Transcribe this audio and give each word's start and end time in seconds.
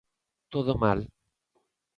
Todo 0.53 0.73
mal. 0.83 0.99